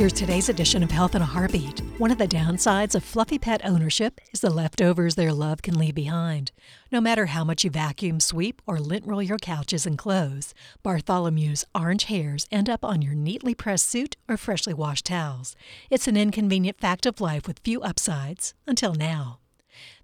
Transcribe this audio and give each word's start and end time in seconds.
Here's 0.00 0.14
today's 0.14 0.48
edition 0.48 0.82
of 0.82 0.90
Health 0.90 1.14
in 1.14 1.20
a 1.20 1.26
Heartbeat. 1.26 1.80
One 1.98 2.10
of 2.10 2.16
the 2.16 2.26
downsides 2.26 2.94
of 2.94 3.04
fluffy 3.04 3.38
pet 3.38 3.60
ownership 3.66 4.18
is 4.32 4.40
the 4.40 4.48
leftovers 4.48 5.14
their 5.14 5.30
love 5.30 5.60
can 5.60 5.78
leave 5.78 5.94
behind. 5.94 6.52
No 6.90 7.02
matter 7.02 7.26
how 7.26 7.44
much 7.44 7.64
you 7.64 7.70
vacuum, 7.70 8.18
sweep, 8.18 8.62
or 8.66 8.78
lint 8.78 9.06
roll 9.06 9.22
your 9.22 9.36
couches 9.36 9.84
and 9.84 9.98
clothes, 9.98 10.54
Bartholomew's 10.82 11.66
orange 11.74 12.04
hairs 12.04 12.48
end 12.50 12.70
up 12.70 12.82
on 12.82 13.02
your 13.02 13.14
neatly 13.14 13.54
pressed 13.54 13.90
suit 13.90 14.16
or 14.26 14.38
freshly 14.38 14.72
washed 14.72 15.04
towels. 15.04 15.54
It's 15.90 16.08
an 16.08 16.16
inconvenient 16.16 16.80
fact 16.80 17.04
of 17.04 17.20
life 17.20 17.46
with 17.46 17.58
few 17.58 17.82
upsides, 17.82 18.54
until 18.66 18.94
now. 18.94 19.40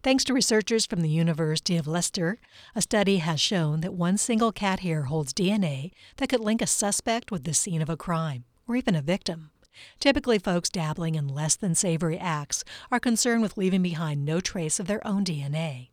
Thanks 0.02 0.24
to 0.24 0.34
researchers 0.34 0.84
from 0.84 1.00
the 1.00 1.08
University 1.08 1.78
of 1.78 1.86
Leicester, 1.88 2.36
a 2.74 2.82
study 2.82 3.16
has 3.16 3.40
shown 3.40 3.80
that 3.80 3.94
one 3.94 4.18
single 4.18 4.52
cat 4.52 4.80
hair 4.80 5.04
holds 5.04 5.32
DNA 5.32 5.92
that 6.18 6.28
could 6.28 6.40
link 6.40 6.60
a 6.60 6.66
suspect 6.66 7.30
with 7.30 7.44
the 7.44 7.54
scene 7.54 7.80
of 7.80 7.88
a 7.88 7.96
crime, 7.96 8.44
or 8.68 8.76
even 8.76 8.94
a 8.94 9.00
victim. 9.00 9.52
Typically, 10.00 10.38
folks 10.38 10.70
dabbling 10.70 11.14
in 11.14 11.28
less 11.28 11.56
than 11.56 11.74
savory 11.74 12.18
acts 12.18 12.64
are 12.90 13.00
concerned 13.00 13.42
with 13.42 13.56
leaving 13.56 13.82
behind 13.82 14.24
no 14.24 14.40
trace 14.40 14.78
of 14.80 14.86
their 14.86 15.06
own 15.06 15.24
DNA. 15.24 15.88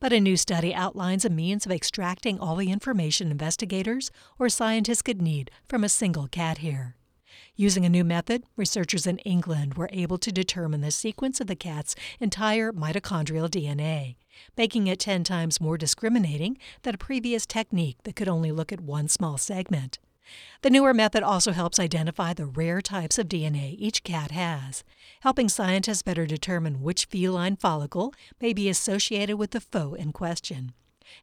But 0.00 0.12
a 0.12 0.20
new 0.20 0.36
study 0.36 0.74
outlines 0.74 1.24
a 1.24 1.30
means 1.30 1.66
of 1.66 1.72
extracting 1.72 2.38
all 2.38 2.56
the 2.56 2.70
information 2.70 3.30
investigators 3.30 4.10
or 4.38 4.48
scientists 4.48 5.02
could 5.02 5.20
need 5.20 5.50
from 5.68 5.82
a 5.82 5.88
single 5.88 6.28
cat 6.28 6.58
hair. 6.58 6.96
Using 7.56 7.84
a 7.84 7.88
new 7.88 8.04
method, 8.04 8.44
researchers 8.56 9.06
in 9.06 9.18
England 9.18 9.74
were 9.74 9.90
able 9.92 10.18
to 10.18 10.30
determine 10.30 10.80
the 10.80 10.92
sequence 10.92 11.40
of 11.40 11.48
the 11.48 11.56
cat's 11.56 11.96
entire 12.20 12.72
mitochondrial 12.72 13.48
DNA, 13.48 14.16
making 14.56 14.86
it 14.86 15.00
10 15.00 15.24
times 15.24 15.60
more 15.60 15.76
discriminating 15.76 16.58
than 16.82 16.94
a 16.94 16.98
previous 16.98 17.46
technique 17.46 17.98
that 18.04 18.14
could 18.14 18.28
only 18.28 18.52
look 18.52 18.72
at 18.72 18.80
one 18.80 19.08
small 19.08 19.38
segment. 19.38 19.98
The 20.62 20.70
newer 20.70 20.92
method 20.92 21.22
also 21.22 21.52
helps 21.52 21.78
identify 21.78 22.34
the 22.34 22.46
rare 22.46 22.80
types 22.80 23.18
of 23.18 23.28
DNA 23.28 23.76
each 23.78 24.02
cat 24.02 24.32
has, 24.32 24.82
helping 25.20 25.48
scientists 25.48 26.02
better 26.02 26.26
determine 26.26 26.82
which 26.82 27.04
feline 27.04 27.56
follicle 27.56 28.12
may 28.40 28.52
be 28.52 28.68
associated 28.68 29.36
with 29.36 29.52
the 29.52 29.60
foe 29.60 29.94
in 29.94 30.12
question. 30.12 30.72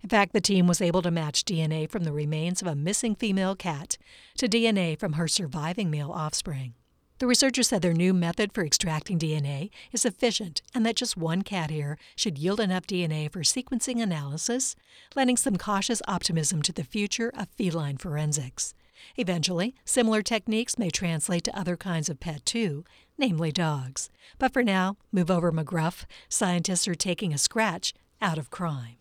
In 0.01 0.09
fact, 0.09 0.33
the 0.33 0.41
team 0.41 0.67
was 0.67 0.81
able 0.81 1.01
to 1.01 1.11
match 1.11 1.43
DNA 1.43 1.89
from 1.89 2.05
the 2.05 2.13
remains 2.13 2.61
of 2.61 2.67
a 2.67 2.75
missing 2.75 3.13
female 3.13 3.55
cat 3.55 3.97
to 4.37 4.47
DNA 4.47 4.97
from 4.97 5.13
her 5.13 5.27
surviving 5.27 5.91
male 5.91 6.11
offspring. 6.11 6.73
The 7.17 7.27
researchers 7.27 7.69
said 7.69 7.81
their 7.81 7.93
new 7.93 8.13
method 8.13 8.51
for 8.51 8.65
extracting 8.65 9.17
DNA 9.17 9.69
is 9.93 10.05
efficient 10.05 10.61
and 10.73 10.85
that 10.85 10.97
just 10.97 11.15
one 11.15 11.43
cat 11.43 11.71
hair 11.71 11.97
should 12.15 12.37
yield 12.37 12.59
enough 12.59 12.87
DNA 12.87 13.31
for 13.31 13.39
sequencing 13.39 14.01
analysis, 14.01 14.75
lending 15.15 15.37
some 15.37 15.55
cautious 15.55 16.01
optimism 16.09 16.61
to 16.63 16.73
the 16.73 16.83
future 16.83 17.31
of 17.37 17.47
feline 17.57 17.97
forensics. 17.97 18.73
Eventually, 19.17 19.75
similar 19.85 20.21
techniques 20.21 20.77
may 20.77 20.89
translate 20.89 21.43
to 21.45 21.57
other 21.57 21.77
kinds 21.77 22.09
of 22.09 22.19
pet 22.19 22.45
too, 22.45 22.83
namely 23.17 23.51
dogs. 23.51 24.09
But 24.37 24.53
for 24.53 24.63
now, 24.63 24.97
move 25.11 25.31
over 25.31 25.51
McGruff. 25.51 26.05
Scientists 26.29 26.87
are 26.87 26.95
taking 26.95 27.33
a 27.33 27.37
scratch 27.37 27.93
out 28.21 28.37
of 28.37 28.49
crime. 28.49 28.97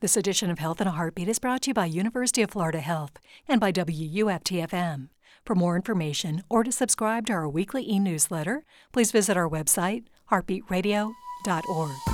This 0.00 0.16
edition 0.16 0.50
of 0.50 0.58
Health 0.58 0.80
in 0.80 0.86
a 0.86 0.92
Heartbeat 0.92 1.28
is 1.28 1.38
brought 1.38 1.62
to 1.62 1.70
you 1.70 1.74
by 1.74 1.86
University 1.86 2.42
of 2.42 2.50
Florida 2.50 2.80
Health 2.80 3.12
and 3.48 3.60
by 3.60 3.72
WUFTFM. 3.72 5.08
For 5.44 5.54
more 5.54 5.76
information 5.76 6.42
or 6.48 6.64
to 6.64 6.72
subscribe 6.72 7.26
to 7.26 7.32
our 7.32 7.48
weekly 7.48 7.90
e 7.90 7.98
newsletter, 7.98 8.64
please 8.92 9.12
visit 9.12 9.36
our 9.36 9.48
website, 9.48 10.04
heartbeatradio.org. 10.30 12.13